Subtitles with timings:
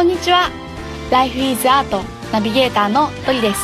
[0.00, 0.48] こんにちは。
[1.10, 2.02] Life is Art
[2.32, 3.60] ナビゲーターのトリです。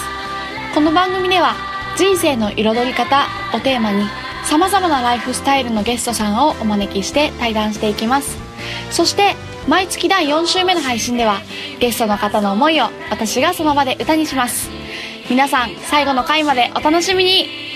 [0.75, 1.55] この番組では
[1.97, 3.25] 人生の彩り方
[3.55, 4.05] をテーマに
[4.45, 8.37] さまざまなライフスタイルのゲストさんをお招きして対談していきます。
[8.91, 9.35] そして
[9.67, 11.41] 毎月第4週目の配信では
[11.81, 14.69] ゲストの方の思いを私がその場で歌にします。
[15.31, 17.76] 皆さん最後の回までお楽しみに。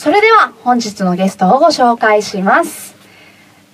[0.00, 2.94] それでは本日のゲストをご紹介します。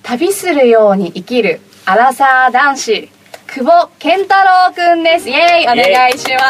[0.03, 3.09] 旅するように生きるアラサー男子
[3.47, 4.35] 久保健太
[4.67, 5.29] 郎くんです。
[5.29, 6.27] イエーイお願いします。
[6.27, 6.41] よろ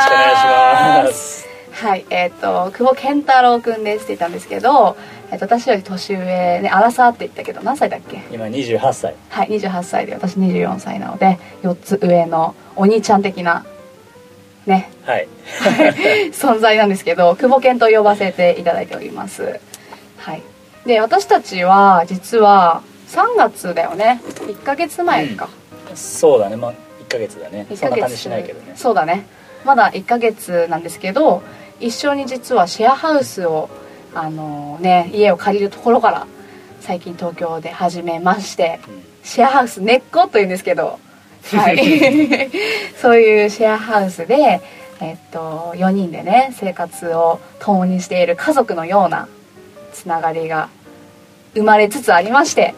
[0.00, 1.46] しくお願いします。
[1.72, 4.96] はいえっ、と久保健太郎くんですって言ったんですけど、
[5.32, 6.20] えー、と私より年上
[6.60, 8.22] ねアラサーって言ったけど何歳だっけ？
[8.30, 9.16] 今28歳。
[9.28, 13.66] はい28歳で私24歳なので4つ上のお兄ちゃん的な
[14.66, 14.90] ね。
[15.04, 15.28] はい。
[16.32, 19.60] 存在なんですけど久保健と呼ばせていただいております。
[20.18, 20.42] はい。
[20.84, 24.20] で私たちは実は3月だよね。
[24.24, 25.48] 1ヶ月前か、
[25.90, 26.56] うん、そうだね。
[26.56, 27.66] まあ1ヶ月だね。
[27.74, 28.72] そんなしないけどね。
[28.74, 29.26] そうだね。
[29.64, 31.42] まだ1ヶ月なんですけど
[31.80, 33.68] 一緒に実はシェアハウスを
[34.14, 36.26] あのね家を借りるところから
[36.80, 40.98] 最近東京で始めまして、うん、シェアハウス根っこというんですけど
[41.52, 42.50] はい。
[43.00, 44.60] そういうシェアハウスで
[45.00, 49.28] えっと4人でね生活を共にしている家族のような
[49.92, 50.68] つながりが
[51.54, 52.74] 生まれつつありまして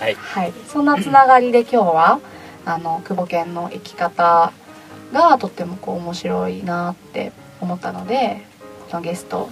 [0.00, 2.20] はい、はい、そんなつながりで今日は
[2.64, 4.52] あの久保健の生き方
[5.12, 8.42] がとってもこう面白いなって思ったので
[8.90, 9.50] このゲスト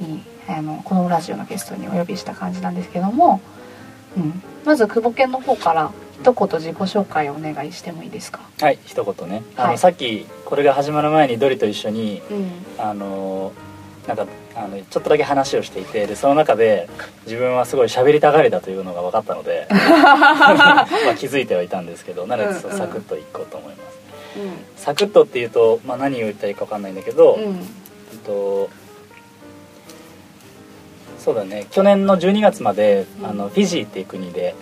[0.00, 3.40] にあのこのラジオのゲストにお呼びした感じなんですけども、
[4.16, 5.90] うん、まず久保健の方から
[6.20, 8.40] 一言自己紹介をお願いしてもいいですか？
[8.60, 9.42] はい一言ね。
[9.56, 13.52] あの、はい、さっきこれが始まる前にドリと一緒に、うん、あの
[14.06, 16.88] なんかあのちょっとだけ話をしていてでその中で
[17.24, 20.86] 自分はすごい喋りたがりだというのが分かったので まあ
[21.18, 23.98] 気づいてはいたんですけどなのでサクッといこうと思います、
[24.36, 27.66] うん、サクッとっていうと、まあ、何を言ったらいいか分かんないんだけど、うん、
[28.26, 28.68] と
[31.18, 31.66] そうだね。
[31.70, 34.54] 去年の12月まで、うん、あのフィジーっていう国で、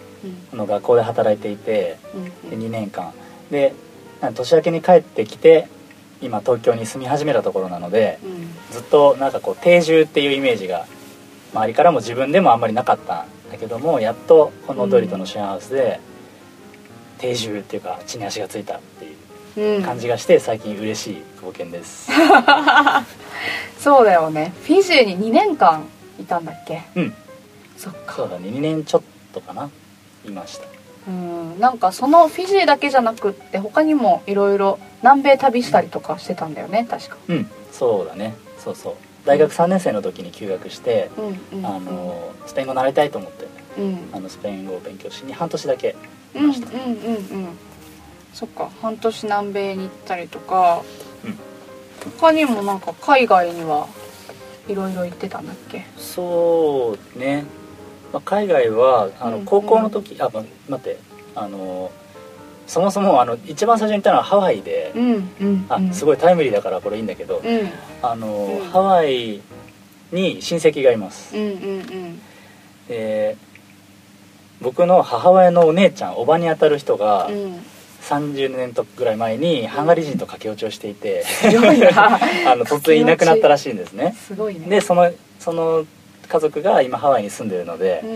[0.53, 3.13] うん、の学校で働いていて、うん、2年間。
[3.51, 3.75] で
[4.35, 5.69] 年明けに帰ってきて
[6.21, 8.19] 今東京に住み始めたところなので、
[8.73, 10.87] ずっとなんかこう定住っていうイメージが
[11.55, 16.01] 周りからも自分でもあんまりなかったんだけどもやっとこのドリトのシェアハウスで
[17.19, 18.81] 定住っていうか地に足がついたっ
[19.55, 22.11] ていう感じがして最近嬉しい久保健です。
[23.79, 24.53] そうだよね。
[24.65, 25.85] フィジーに2年間
[26.21, 26.83] いたんだっけ？
[26.97, 27.15] うん。
[27.77, 28.17] そっか。
[28.17, 28.49] そうだね。
[28.49, 29.03] 2年ちょっ
[29.33, 29.71] とかな
[30.29, 30.67] いました。
[31.09, 37.17] うんなんかそのフィジーだけじゃなくって他にもいろいろ南米旅したりとかしてたんだよね確か。
[37.29, 38.35] うんそうだね。
[38.59, 38.95] そうそう。
[39.25, 41.11] 大学3年生の時に休学して、
[41.53, 43.47] うんあのスペイン語習いたいと思って、
[43.79, 45.97] うん、あのスペイン語を勉強しに半年だけ
[46.35, 47.19] いました、うんうんうんう
[47.49, 47.49] ん。
[48.35, 48.71] そっか。
[48.81, 50.83] 半年南米に行ったりとか、
[51.25, 51.39] うん、
[52.21, 53.87] 他にもなんか海外には
[54.69, 55.87] いろいろ行ってたんだっけ？
[55.97, 57.45] そうね、
[58.13, 60.31] まあ、海外はあの高校の時、うんうん、あ
[60.69, 61.09] 待って。
[61.35, 61.93] あの
[62.67, 67.71] そもそもあの一番最初に行ったのはハワイで、うんうんうん、あすごいタイムリーだからこれいいんだけど、うん、
[68.03, 69.41] あの、うん、ハワイ
[70.13, 72.21] に親戚がいます、うんうんうん、
[72.89, 73.37] で
[74.61, 77.31] 僕の母親のお姉ちゃんおばにあたる人が、
[78.03, 81.25] 30年とぐらい前にハンガリー人と駆け落ちをしていて
[82.45, 84.17] あの突然いなくなったらしいんですね。
[84.27, 84.67] すごいね。
[84.69, 85.85] でそのその
[86.29, 88.13] 家族が今ハワイに住んでるので、うん、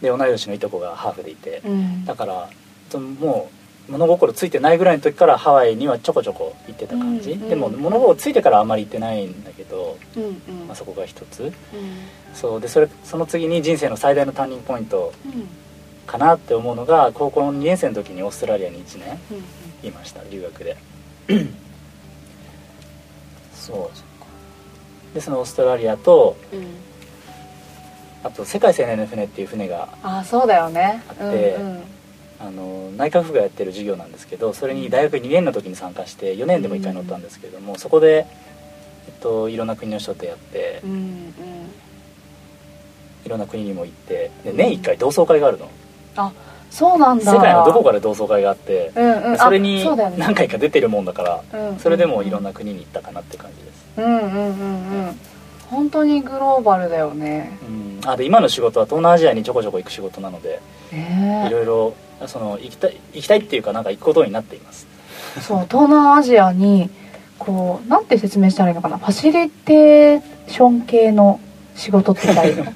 [0.00, 2.48] で同い年のいとこがハーフでいて、うん、だから
[3.20, 3.50] も
[3.88, 11.52] う物心ついてないぐらいの時からハワイにはちょこちょこ行ってた感じ、うんうん、でも物心ついてからあんまり行ってないんだけど、うんうん、まあ、そこが一つ、
[12.32, 15.12] そうでそれその次に人生の最大のターニングポイント、
[16.06, 19.18] かなって思うのが高校の2年生の時にオーストラリアに1年
[19.82, 20.76] いました、留学で。
[23.54, 25.14] そう。
[25.14, 26.66] でそのオーストラリアと、うん、
[28.24, 31.02] あと世界青年の船っていう船があそうだよね。
[31.08, 31.82] あって、うんうん、
[32.40, 38.26] あの内閣府がやってる授業なんですけどそれに大学2年の時に参加して4年でも1回乗ったんですけれども、そこで、
[39.06, 41.34] えっと、いろんな国の人とやって、うんうん、
[43.26, 45.70] いろんな国にも行ってで年1回同窓会があるの。
[46.16, 46.32] あ
[46.70, 47.32] そうなんだ。
[47.32, 49.84] 世界のどこかで同窓会があって、うんうん、それに
[50.16, 53.84] 何回か出てるもんだからそ、ね,、それでもいろんな国に行ったかなって感じです。
[53.98, 55.20] うんうんうんうん
[55.70, 60.60] 本当にグローバルだよね、うん、あで今の仕事は東南アジアにちょこちょこ行く仕事なので、
[60.92, 61.94] いろいろ
[62.26, 64.86] その行きたい行きたいっていうかなんか行くことになっています。
[65.40, 66.90] そう東南アジアに
[67.38, 68.98] こうなんて説明したらいいのかな。
[68.98, 71.40] ファシリテーション系の
[71.74, 72.72] 仕事って言ったらいいの？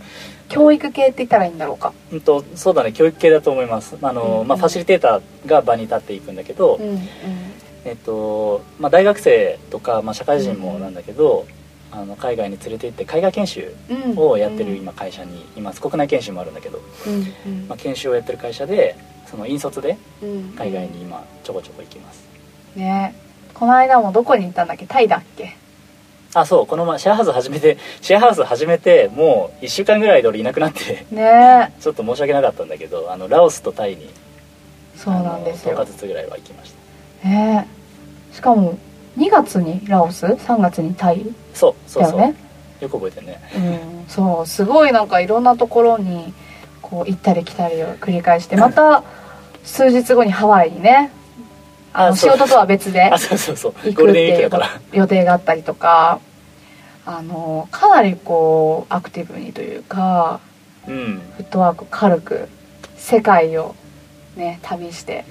[0.49, 1.93] 教育系って言ったらいいんだろうか。
[2.11, 3.97] うんとそうだね教育系だと思います。
[4.01, 4.41] あの、うん。
[4.41, 7.09] うん、まあ、ファシリテーターが場に立っていくんだけど、うんうん、
[7.85, 11.58] えっとまあ、大学生とか、まあ、社会人もなんだけど、うん、
[11.91, 13.75] あの海外に連れて行って海外研修
[14.17, 15.81] をやってる今会社にいます。
[15.81, 18.97] 国内研修もあるんだけど、うんうん、まあ、研修をやってる会社で
[19.27, 19.97] その引率で
[20.57, 22.23] 海外に今ちょこちょこ行きます、
[22.77, 23.15] ね。
[23.55, 24.87] この間もどこに行ったんだっけ？
[24.87, 25.57] タイだっけ？
[26.35, 26.67] あそう。
[26.67, 31.75] このまシェアハウス始めてシェアハウス始めてもう1週間ぐらいで俺いなくなってね。
[31.81, 34.11] ちょっと申し訳なかったんだけどあのラオスとタイに
[34.95, 35.75] そうなんですよ。
[35.75, 36.75] 10日ずつぐらいは行きまし
[37.23, 37.29] た。
[37.29, 37.67] ね。
[38.33, 38.79] しかも
[39.19, 41.27] 2月にラオス？3月にタイ？
[41.53, 42.35] そうそうそう、ね、
[42.81, 43.41] よく覚えてるね。
[43.57, 44.09] うん。
[44.09, 46.33] そうすごいなんかいろんなところに
[46.81, 49.03] こう行ったり来たりを繰り返してまた
[49.65, 51.11] 数日後にハワイにね
[51.93, 54.51] あの仕事とは別で行くっていう
[54.93, 56.21] 予定があったりとか
[57.05, 60.41] あのかなりこうアクティブにというか、
[60.87, 62.49] うん、フットワーク軽く
[62.97, 63.75] 世界を
[64.37, 65.25] ね旅して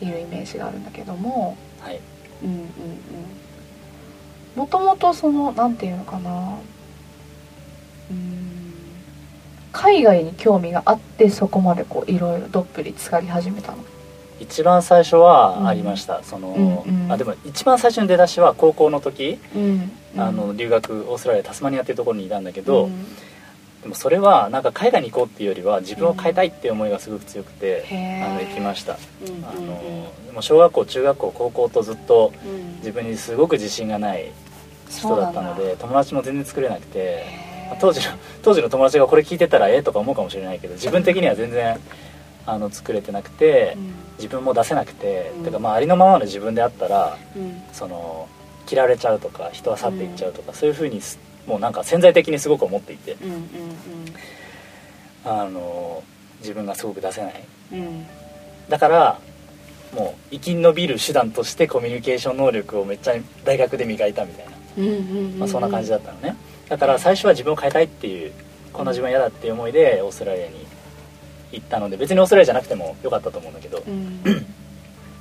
[0.00, 2.00] いるイメージがあるんだけども、はい、
[2.42, 2.66] うんうんうん。
[4.56, 6.58] もともとそのなんていうのかな。
[8.10, 8.52] うん。
[9.72, 13.78] 海外に興味があってそこまでこういろいろどっぷり浸かり始めたの。
[14.40, 16.60] 一番最初はありました、うん、その、う
[16.90, 19.90] んうん、あでも一番最初の出だしは高校の時、うん。
[20.14, 23.06] うん、あの留学オーストラリアタスマニアっていうところにいたんだけど、うん、
[23.82, 28.96] でもそれはなんか海外に行こうっていうよりは自分を変えたいっていう思いがすごく強くて、うん、あの行きました、
[29.26, 32.32] うんうん、あのでも小学校中学校高校とずっと
[32.78, 34.30] 自分にすごく自信がない
[34.88, 37.24] 人だったので友達も全然作れなくて
[37.80, 41.78] 当時の 当時の友達がこれ聞いてたらええとか思うかもしれないけど自分的には全然
[42.46, 43.76] あの作れてなくて、
[44.16, 48.26] 自分も出せなくて、うん、てかまあありのままの自分であったら、うん、その
[48.68, 51.00] 嫌われちゃうとか人は去っていっちゃうとか、そういうふうに
[51.46, 53.42] もうなんか潜在的にすごく思っていて、うんうんうん、
[55.24, 56.02] あの
[56.40, 58.06] 自分がすごく出せない、うん、
[58.68, 59.18] だから
[59.94, 66.34] もう生き延びる手段としてコミュニケーション能力をめっちゃ大学で磨いたみたいな、うんうんうんうん、まあ、そんな感じだったのね。
[66.68, 68.32] だから最初は自分を変えたいっていう
[68.72, 70.66] こんな自分は嫌だっていう思いでオーストラリアに
[71.52, 74.22] 行ったので別にオーストラリアじゃなくてもよかったと思うんだけど、うん、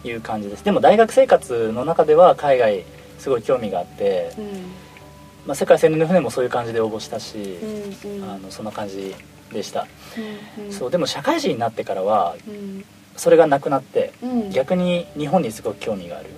[0.05, 0.63] いう感じです。
[0.63, 2.85] でも大学生活の中では海外
[3.19, 4.45] すごい興味があって、うん、
[5.45, 9.15] まあ、世界青年の船もそういう感じで応募したし、うんうん、あのそんな感じ
[9.51, 9.87] でした、
[10.57, 12.35] うんうん、そうでも社会人になってからは、
[13.17, 14.13] それがなくなって、
[14.51, 16.29] 逆に日本にすごく興味がある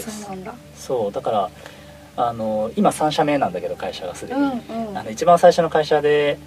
[0.00, 0.54] そうだ。
[0.76, 1.50] そうだから
[2.16, 6.38] あの今3社目なんだけど会社がすでに、うんうん、あの一番最初の会社で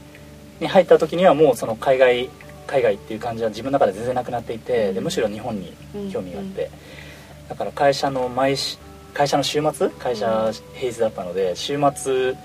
[0.59, 2.29] に入った時にはもうその海外
[2.67, 5.73] 海外っていう感じは自分の中で全然なくなっていて、でむしろ日本に
[6.11, 6.69] 興味があって、
[7.49, 8.55] だから会社の毎
[9.17, 9.89] 会社の週末？
[9.89, 12.35] 会社平日だったので週末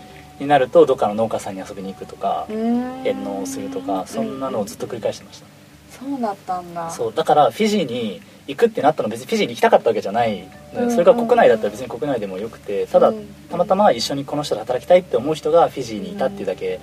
[0.40, 5.46] になるとどっかの農家さんに遊びに行くとか遠農するとかそんなのをずっと繰り返してました、
[5.90, 6.90] そうだったんだ。
[6.90, 10.48] そうだからフィジーに行くってなったの別にフィジーに行きたかったわけじゃない
[10.90, 13.12] それが国内だったら別に国内でもよくてただ
[13.50, 16.80] たまたま一緒にこの人と働きたいって思う人がフィジーにいたっていうだけ、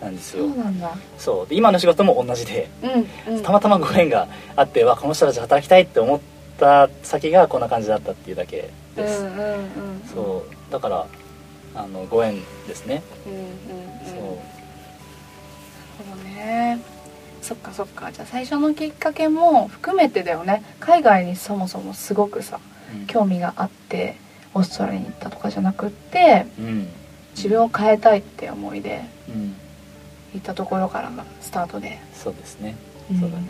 [0.00, 0.48] なんですよ。
[0.48, 0.96] そうなんだ。
[1.18, 1.48] そう。
[1.48, 2.68] で今の仕事も同じで、
[3.28, 6.20] うんうん、たまたまご縁があってはこの人たち働きたいって思っ
[6.58, 11.06] た先がこんな感じだったっていうだけです、そうだから
[11.74, 13.46] あのご縁ですね、うんうんうん、
[14.04, 14.16] そう。
[14.16, 14.22] な
[15.98, 16.78] るほどね。
[17.40, 18.12] そっかそっか。
[18.12, 20.62] じゃあ最初のきっかけも含めてだよね。
[20.80, 22.60] 海外にそもそもすごくさ、
[22.94, 24.16] うん、興味があって
[24.54, 26.88] オーストラリアに行ったとかじゃなくって、うん、
[27.34, 29.54] 自分を変えたいって思いで、うん。
[30.34, 31.98] 行ったところからがスタートで。
[32.14, 32.76] そうですね、
[33.10, 33.48] うん、そうだね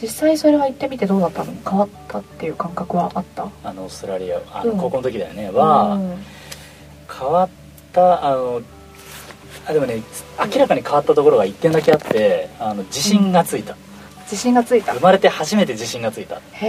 [0.00, 1.52] 実際それは行ってみてどうだったの？
[1.68, 3.48] 変わったっていう感覚はあった？
[3.64, 5.50] あのオーストラリアあの、高校の時だよね。
[5.50, 6.24] は、うん、
[7.12, 7.48] 変わっ
[7.92, 8.62] たあの
[9.66, 10.02] あでもね
[10.52, 13.76] 明らかに変わったところが1点だけあってあの自信がついた、
[14.22, 14.94] 自信がついた。
[14.94, 16.40] 生まれて初めて自信がついた。
[16.52, 16.66] へ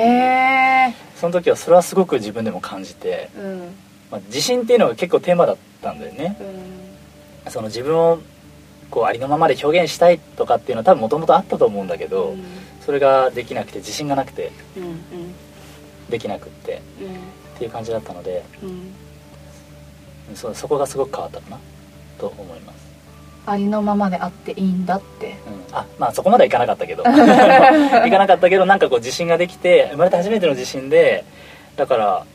[0.89, 3.75] えその時はそれはすごく自分でも感じて、うん。
[4.11, 6.35] まあ、自信っていうのが結構テーマだったんだよね、
[7.45, 8.19] うん、その自分を
[8.89, 12.43] こうありのままで表現したいとかっていうのは多分もともとあったと思うんだけど、うん、
[12.91, 14.99] それができなくて自信がなくて、うんうん、
[16.09, 17.17] できなくって、うん、っ
[17.57, 21.59] ていう感じだったので、うん、そそこがすごく変わったかな
[22.19, 22.91] と思います。
[23.45, 25.37] ありのままであっていいんだって、
[25.69, 27.03] うん、あまあそこまではいかなかったけど。
[27.07, 31.23] いかなかったけどなんかこう自信ができて生まれて初めての自信で
[31.77, 32.25] だから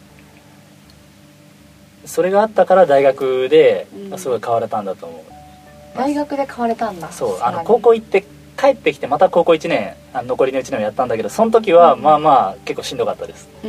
[2.06, 7.12] それがあったから大学ですごい変われたんだと思う、大学で買われたんだ。
[7.12, 8.24] そうあの高校行って
[8.56, 13.48] 帰ってきてまた高校1年あの残りの1年をやったんだけどその時はまあまあ結構しんどかったです。
[13.62, 13.66] あ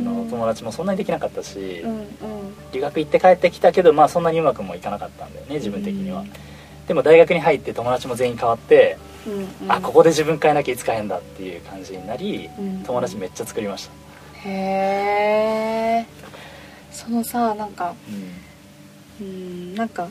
[0.00, 2.06] の友達もそんなにできなかったし、うんうん、
[2.72, 6.24] 留学行って帰ってきたけどまあそんなにうまくもいかなかったんだよね自分的には。
[6.86, 9.32] ででも大学に入って友達も全員変わって、うん
[9.64, 13.92] うん、あここで自分変えなきゃいつ変えんだっていう感じになり、うんうん、友達めっちゃ作りました。
[14.48, 16.06] へえ
[16.90, 17.94] そのさなんか
[19.20, 20.08] うん、なんか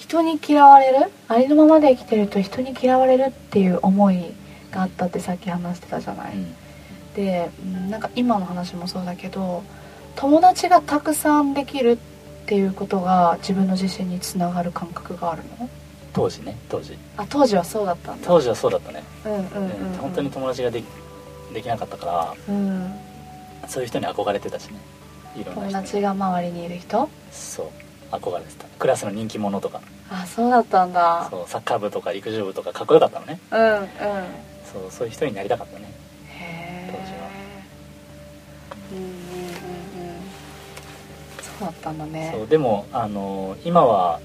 [0.00, 1.10] 人に嫌われる？
[1.28, 4.32] ありのままで生きてると人に嫌われるっていう思い
[4.70, 6.54] があったってさっき話してたじゃない、うん、
[7.14, 9.62] で、うん、なんか今の話もそうだけど
[10.16, 11.96] 友達がたくさんできるっ
[12.46, 15.68] ていうことが自分の自信につながる感覚があるの？
[16.14, 16.96] 当時ね当時。
[17.18, 18.26] あ当時はそうだったんだ。
[18.26, 19.04] 当時はそうだったね。
[19.26, 20.82] うんうんうん、うん、本当に友達がで
[21.52, 22.92] できなかったから、うん、
[23.68, 24.80] そういう人に憧れてたしね。
[25.54, 27.08] 友達が周りにいる人？
[27.30, 27.66] そう
[28.10, 28.66] 憧れてた。
[28.78, 29.80] クラスの人気者とか。
[30.10, 31.28] あそうだったんだ。
[31.30, 33.40] そうサッカー部とか陸上部とかかっこよかったのね。
[33.50, 33.86] うんうん。
[34.72, 35.92] そうそういう人になりたかったね。
[36.28, 37.28] へえ当時は。
[38.92, 40.20] うんうんうんうん。
[41.42, 42.32] そうだったんだね。
[42.34, 44.20] そうでもあの今は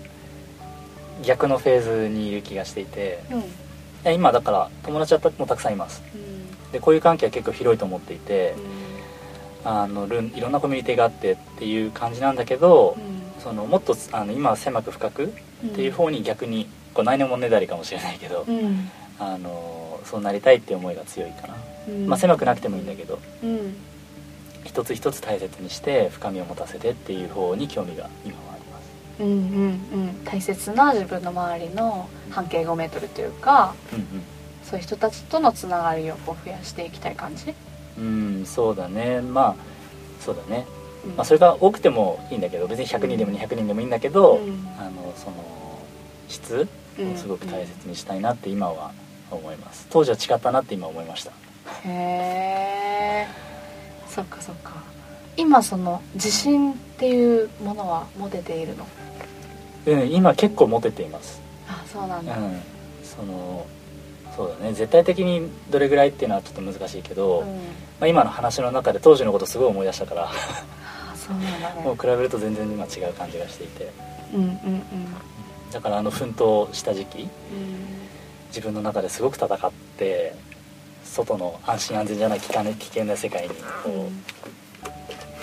[1.24, 3.24] 逆のフェーズにいる気がしていて、
[4.06, 8.54] うん、今だから友達はもたくさんいます、うん、でこういう関係は結構広いと思っていて、
[9.64, 12.98] うん、あのいろんなコミュニティがあってっていう感じなんだけど、
[13.46, 15.30] そのもっとあの今は狭く深くっ
[15.76, 18.44] ていう方に逆にこう内年もねだりかもしれないけど、
[19.20, 21.56] あのそうなりたいっていう思いが強いかな、
[22.08, 23.20] まあ、狭くなくてもいいんだけど、
[24.64, 28.56] 一つ一つ大切にして深みを持たせてっていう方に興味が今は
[29.20, 29.38] うんうんう
[30.08, 30.26] ん。
[30.26, 34.08] 大切な自分の周りの半径5メートルというか、うんうん、
[34.64, 37.54] そういう人たちとのつながりをこう増やしていきたい感じ？
[37.98, 39.22] うんそうだね。
[39.22, 39.56] まあ
[40.20, 40.85] そうだね、うん、
[41.16, 45.36] まあ、それが多くてもいいんだけど別に100人でも200人でもいいんだけど、うん、あのその
[46.28, 46.68] 質
[47.00, 48.92] をすごく大切にしたいなって今は
[49.32, 49.88] 思います。
[49.90, 51.32] 当時は違ったなって今思いました。
[51.84, 53.28] へえ
[54.08, 54.74] そっかそっか。
[55.38, 58.88] 今その自信っていうものは持てているの？
[59.88, 61.42] うん、今結構モテています。
[61.68, 62.62] あそうなんだ、うん、
[63.04, 63.66] その
[64.36, 64.74] そうだね。
[64.74, 67.54] 絶対的にどれぐらいっていうのはちょっと難しいけど、うん、ま
[68.02, 70.30] あ、今の話の中で当時のことすごい思い出したから。
[70.30, 70.32] あ
[71.26, 73.92] そうなんだ、ね、もう比べると全然今違う感じがしていて、
[74.34, 74.84] うんうんうん、
[75.72, 77.30] だからあの奮闘した時期、うん、
[78.50, 80.36] 自分の中ですごく戦って
[81.04, 82.48] 外の安心安全じゃない危
[82.88, 83.56] 険な世界にこ
[83.88, 84.24] う、うん、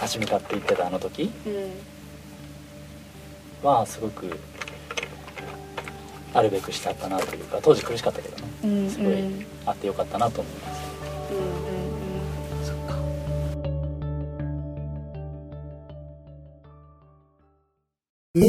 [0.00, 1.92] 立ち向かっていってたあの時、うん
[3.62, 4.38] はすごく
[6.34, 10.82] あるべくしてあったなというか当時苦しかったけどね、うんうん、すごいあってよかったなと思います。
[11.32, 11.61] うん、
[18.34, 18.44] ドリ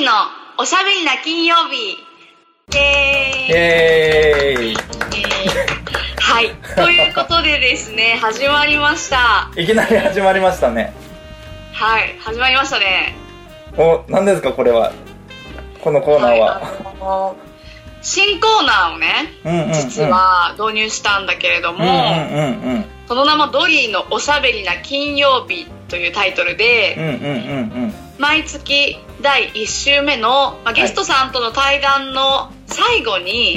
[0.00, 0.10] ーの
[0.58, 1.98] おしゃべりな金曜日。
[2.72, 4.74] イエーイ。
[6.16, 6.48] はい。
[6.76, 9.50] ということでですね、 始まりました。
[9.54, 10.94] いきなり始まりましたね。
[11.74, 12.16] はい。
[12.18, 13.14] 始まりましたね。
[13.76, 14.94] お何ですかこれは。
[15.82, 16.46] このコーナーは、
[17.00, 17.54] はい
[18.06, 33.56] 新コーナーをね、うんうんうん、実は導入したんだけれども、うんうんうんうん、その名も「ドリーのおしゃべりな金曜日」というタイトルで、うんうんうんうん、毎月第1週目の、まあ、ゲストさんとの対談の最後に、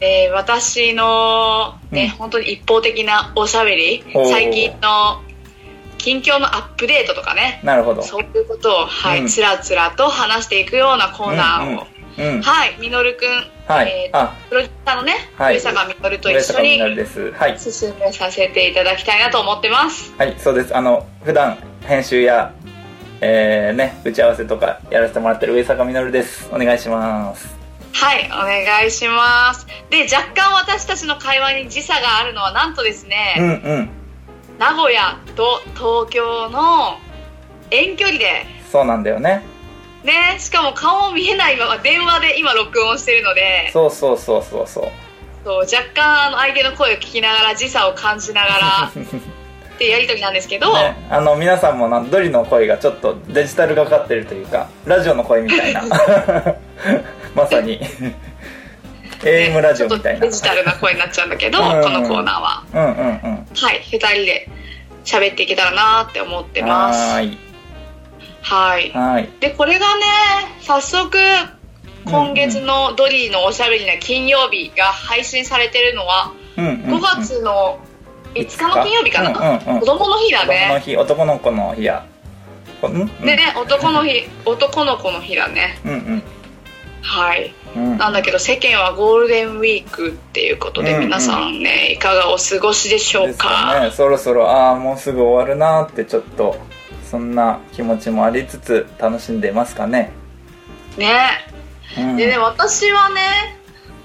[0.00, 5.22] えー、私のね、うん、本当に一方的なおしゃべり最近の
[5.96, 7.62] 近況のアップデートとかね。
[7.64, 8.02] なるほど。
[8.02, 11.86] そういうことを、はい、つらつらと話していくようなコーナーを、
[12.18, 13.88] うんうん、はいみのるくん、はい。
[13.88, 20.12] えー、プロデューサーのね、はい、上坂みのると一緒に、はい、進めさせていただきたいなと思ってます。
[20.18, 20.76] はいそうです。
[20.76, 22.52] あの普段編集や
[23.20, 26.48] えー、ね打ち合わせとかやらせてもらってる上坂みのるです。
[26.52, 27.56] お願いします。
[27.92, 29.66] はいお願いします。
[29.88, 33.50] で若干私たちの会話に時差があるのはなんとですねうんう
[33.82, 33.90] ん。
[34.58, 36.98] 名古屋と東京の
[37.70, 39.42] 遠距離でそうなんだよね
[40.04, 40.38] ね。
[40.38, 43.70] しかも顔も見えないまま電話で今録音してるので。
[43.72, 44.88] そうそうそうそうそう。
[45.44, 55.82] そう若干あの相手の声を聞きながら時差を感じながら っていうやり取りなんですけど、ね、あの皆さんもドリの声がちょっとデジタルがかってるというかラジオの声みたいな。
[57.34, 57.80] まさに。
[59.22, 60.20] AM ラジオみたいな。
[60.20, 63.82] デジタルな声になっちゃうんだけどうん、このコーナーは、うんうんうん、はい。
[63.82, 64.48] 2人で
[65.04, 67.14] 喋っていけたらなって思ってます。
[67.14, 67.43] はい
[68.44, 68.92] はい。
[69.40, 70.02] でこれがね
[70.60, 71.18] 早速
[72.04, 77.80] 今月のドリーのおしゃべりな金曜日が配信されてるのは5月の
[78.34, 80.68] 5日の金曜日かな、うんうんうん、子供の日だね。
[80.68, 80.96] 子供の日。
[80.96, 82.04] 男の子の日や。
[83.22, 85.78] ね男の日男の子の日だね。
[85.84, 86.22] うんうん。
[87.00, 91.86] はい、うん、なんだけど世間はゴールデンウィークっていうことで皆さんね、うん。
[91.86, 93.80] うん、いかがお過ごしでしょうか？
[93.80, 93.90] ね。
[93.90, 96.56] そろそろああもうすぐ終わるなってちょっと
[97.10, 100.10] そんな気持ちもありつつ楽しんでますかね？
[100.96, 101.14] ね、
[101.98, 103.58] うん、でね私はね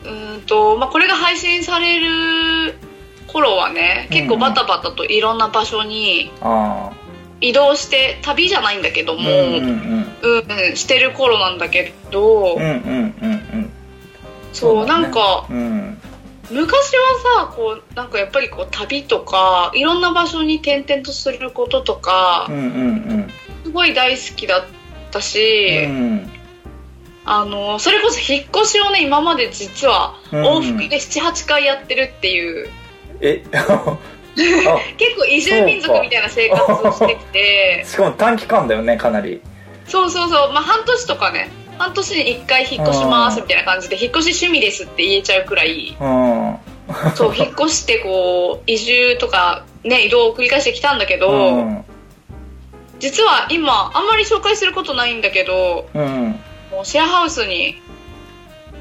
[0.05, 2.75] うんと、まあ、これが配信される
[3.27, 6.31] 頃はね結構バタバタといろんな場所に
[7.41, 13.71] 移動して旅じゃないんだけども、うん、うんうん、してる頃なんだけど、うんうんうんうん。
[14.51, 15.98] そう、ね、なんか、うん、
[16.51, 22.65] 昔はさこうなんかやっぱりこう旅とかいろんな場所に転々とすることとか、うんうんう
[23.17, 23.27] ん、
[23.63, 24.63] すごい大好きだっ
[25.11, 26.29] たし、うん、
[27.25, 32.69] あのそれこそ引っ越しをね今まで実は往復で78回やってるっていう。
[33.21, 33.43] え？
[34.97, 37.83] 結構移住民族みたいな生活をしてきて。
[37.85, 39.41] しかも短期間だよねかなり。
[39.85, 40.53] そうそうそう。
[40.53, 45.95] まあ半年とかね半年に1回引っ越しますみたいな感じで引っ越し趣味ですって言えちゃうくらい
[47.15, 51.85] そう引っ越してこう 移住とかね移動を繰り返してきたんだけど
[52.99, 57.81] 実は今あんまり紹介することないんだけどもうシェアハウスに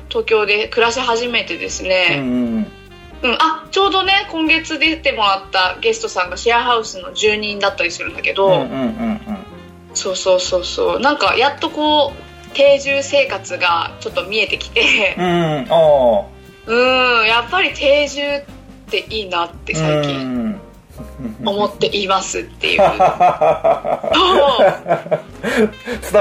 [0.09, 2.73] 東京で暮らし始めてですね、うん
[3.23, 8.67] うん、あちょうどね今月出てもらったゲストさんがシェアハウスの住人だったりするんだけど、
[9.95, 11.01] そうそうそうそう。
[11.01, 12.28] なんかやっとこう
[12.59, 15.65] 定住生活がちょっと見えてきてうん
[16.67, 18.43] うんやっぱり定住っ
[18.91, 20.61] ていいなって最近。
[21.45, 22.79] 思っていますっていう。
[22.81, 22.91] 伝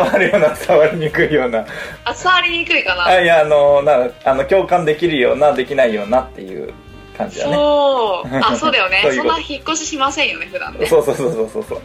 [0.01, 1.65] わるような伝わりにくいような。
[2.05, 3.19] あ伝わりにくいかな。
[3.19, 6.71] いやあのなあの共感できるようなできないようなっていう
[7.17, 7.53] 感じだね。
[7.53, 8.27] そう。
[8.37, 9.03] あそうだよね。
[9.11, 10.85] そんな引っ越ししませんよね普段ね。
[10.85, 11.81] そうそうそうそうそうそう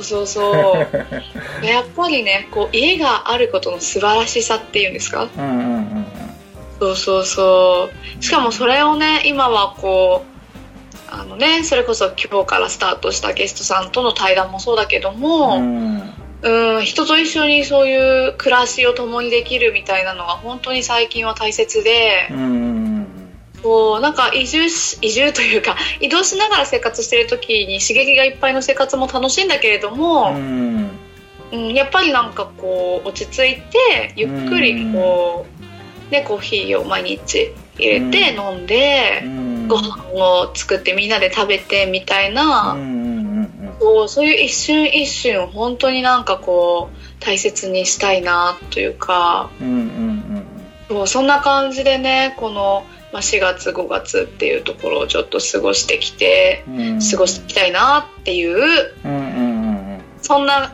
[0.00, 0.86] そうそう
[1.66, 5.28] やっぱりねこう家があることの素晴らしさっていうんですか？
[5.36, 6.06] うんうんうん
[6.80, 8.22] そうそうそう。
[8.24, 16.14] しかもそれをね今はこうあのねそれこそ今日からスタートしたゲストさんとの対談もそうだけども、うん。
[16.44, 22.81] うん人と一緒にそういう暮らしを共にできるみたいなのが本当に最近は大切で、うん
[23.62, 30.90] こうなんか移住し移住というか移動しながら生活してる時に刺激がいっぱいの生活も楽しいんだけれども、うん、
[31.52, 35.46] うん、やっぱりなんかこう落ち着いてゆっくりこ
[36.10, 43.48] う、ね、コーヒーを毎日入れて飲んで、うん、ご飯を作ってみんなで食べてみたいな、うん、
[43.80, 50.46] そうそういう一瞬一瞬本当になんかこう大切にしたいなというか、うんうんうん、
[50.88, 52.84] そうそんな感じでねこの。
[53.12, 58.56] まあ、4月5月っていうところをちょっと過ごしてきて、うん、過ごしていきたいなっていう,、
[59.04, 60.72] うんうんうんそんな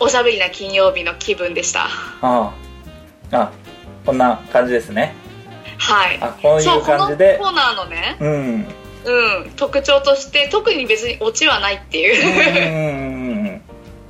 [0.00, 1.88] おしゃべりな金曜日の気分でした。
[2.22, 2.54] あ
[3.32, 3.52] あ。
[4.06, 5.14] こんな感じですね。
[5.76, 6.18] はい。
[6.20, 7.36] あこういう感じで。
[7.38, 8.66] コーナーのねうん。
[9.04, 13.60] うん、特徴として特に別にオチはないっていう。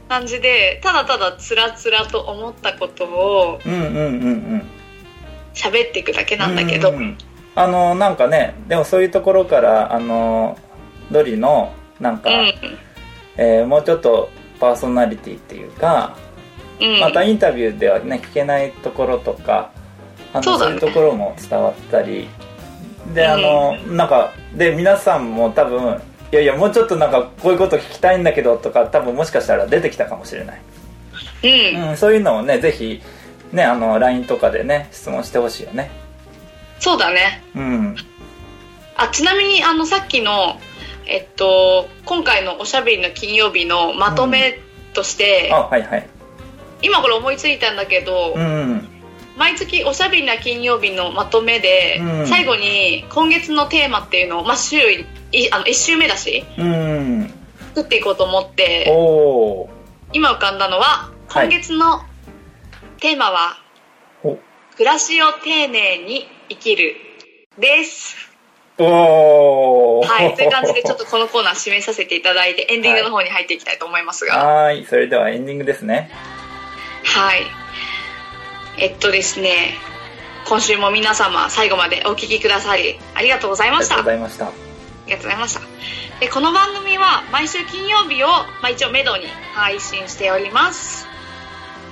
[0.09, 3.61] 感じでただただつらつらと思ったことを
[5.53, 7.19] 喋っていくだけなんだけど、うんうんうん
[7.59, 10.57] あのなんかねでもそういうところからあの
[11.11, 12.55] ドリのなんか、うん、
[13.37, 16.17] えー、もうちょっとパーソナリティっていうか、
[16.81, 19.73] うん、またインタビューではね聞けないところとか
[20.33, 22.29] あのそう、ね,、いうところも伝わったり
[23.13, 30.63] であの、うん、なんかで皆さんも多分いやいやもうちょっとなんかこういうこと聞きたいんだけどとか多分もしかしたら出てきたかもしれない、
[31.75, 33.03] うん、うん、そういうのをねぜひ
[33.53, 36.07] ねあの LINE とかでね質問してほしいよね
[36.79, 37.43] そうだね。
[37.55, 37.97] うん。
[38.97, 40.59] あちなみにあのさっきの
[41.07, 44.59] えっと今回のおしゃべりの金曜日のまとめ
[44.93, 46.09] として、うん、あはいはい。
[46.83, 48.89] 今これ思いついたんだけど、うん、
[49.37, 55.07] 毎月おしゃべりな金曜日のまとめで、うん、最後に今月のテーマっていうのを、まあ、週い
[55.53, 57.33] あの1週目だし、うん、
[57.75, 58.87] 作っていこうと思って
[60.13, 62.03] 今浮かんだのは今月の
[62.99, 63.57] テーマは、
[64.23, 64.39] はい、
[64.77, 66.97] 暮らしを丁寧に生きる
[67.59, 68.17] です。
[68.79, 70.35] おはい。
[70.37, 74.37] という感じでちょっとこのコーナー締めさせていただいてエンディングの方に入っていきたいと思いますが。
[74.37, 74.85] はい。
[74.85, 76.11] それではエンディングですね
[77.05, 77.43] はい。
[78.79, 79.75] えっとですね
[80.47, 83.97] 今週も皆様最後までお聞きくださりありがとうございました。
[83.97, 84.47] ありがとうございました。
[84.47, 84.53] あ
[85.07, 85.61] りがとうございました。
[86.21, 91.07] でこの番組は毎週金曜日を、まあ、一応めどに配信しております。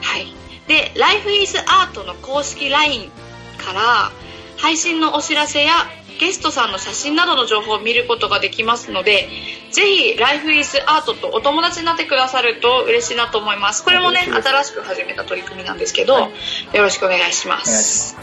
[0.02, 0.32] はい。
[0.68, 3.10] で Life is Art の公式 LINE
[3.58, 4.12] から
[4.58, 5.72] 配信のお知らせや
[6.18, 9.28] ゲストさんの写真などの情報を見ることができますので
[9.70, 13.84] ぜひ Life is Art とお友達になってくださると嬉しいなと思います。
[13.84, 16.30] これもね新しく始めた取り組みなんですけど、は
[16.72, 18.16] い、よろしくお願いします。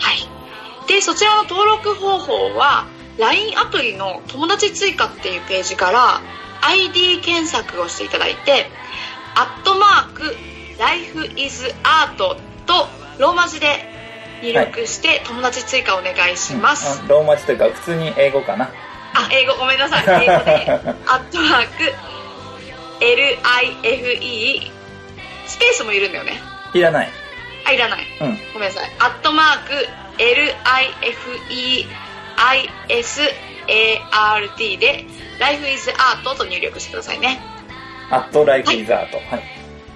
[0.00, 0.88] はい。
[0.88, 2.86] でそちらの登録方法は
[3.18, 6.20] LINE アプリの友達追加っていうページから
[6.62, 8.66] ID 検索をしていただいて
[9.36, 10.36] アットマーク
[10.78, 12.88] Life is Art と
[13.18, 13.93] ローマ字で
[14.44, 18.70] 入力して友達追加お願いします、はいうん、ローマ字というか普通に英語かな。
[19.16, 20.04] あ英語ごめんなさい。
[20.26, 20.70] 英語で。
[21.06, 21.94] アットマーク
[23.00, 24.70] LIFE
[25.46, 26.42] スペースもいるんだよね。
[26.74, 27.10] いらない。
[27.66, 28.92] あいらない、うん、ごめんなさい。
[28.98, 29.88] アットマーク
[33.66, 35.06] LIFEISART で
[35.38, 37.40] Life is Art と入力してくださいね。
[38.10, 39.53] アットライフイズアートはい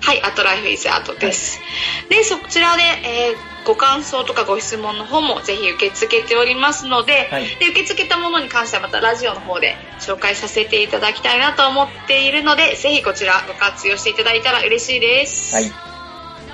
[0.09, 15.55] はい、アットライフイズアートです、はい、でそちらで、えー、ご感想とかご質問の方もぜひ受け付けておりますのではい、で受け付けたものに関してはまたラジオの方で紹介させていただきたいなと思っているのでぜひこちらご活用していただいたら嬉しいです。
[15.55, 15.71] はい、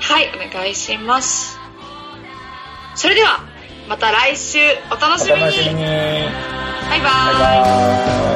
[0.01, 1.57] はい、お願いします。
[2.97, 3.45] それでは
[3.89, 4.59] また来週。
[4.91, 5.45] お楽しみに。
[5.45, 5.75] バイ
[6.91, 7.01] バイ。
[7.01, 7.55] バ
[8.17, 8.34] イバ